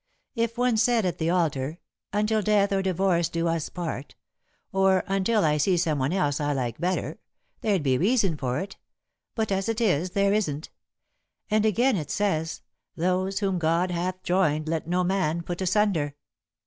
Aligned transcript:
If 0.33 0.57
one 0.57 0.77
said, 0.77 1.05
at 1.05 1.19
the 1.19 1.29
altar, 1.29 1.77
'Until 2.11 2.41
death 2.41 2.71
or 2.71 2.81
divorce 2.81 3.29
do 3.29 3.47
us 3.47 3.69
part,' 3.69 4.15
or 4.71 5.03
'Until 5.05 5.45
I 5.45 5.57
see 5.57 5.77
someone 5.77 6.11
else 6.11 6.39
I 6.41 6.53
like 6.53 6.79
better,' 6.79 7.19
there'd 7.61 7.83
be 7.83 7.99
reason 7.99 8.35
for 8.35 8.57
it, 8.57 8.77
but, 9.35 9.51
as 9.51 9.69
it 9.69 9.79
is, 9.79 10.09
there 10.09 10.33
isn't. 10.33 10.71
And 11.51 11.67
again, 11.67 11.97
it 11.97 12.09
says, 12.09 12.63
'Those 12.95 13.41
whom 13.41 13.59
God 13.59 13.91
hath 13.91 14.23
joined 14.23 14.67
let 14.67 14.87
no 14.87 15.03
man 15.03 15.43
put 15.43 15.61
asunder.'" 15.61 16.15